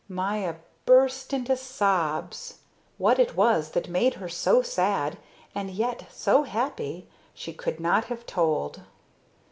[0.09, 0.55] Maya
[0.87, 2.57] burst into sobs.
[2.97, 5.15] What it was that made her so sad
[5.53, 8.81] and yet so happy, she could not have told.